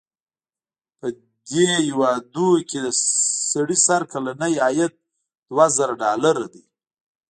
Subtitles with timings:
[0.99, 1.07] په
[1.49, 2.87] دې هېوادونو کې د
[3.51, 4.93] سړي سر کلنی عاید
[5.49, 6.63] دوه زره ډالره دی.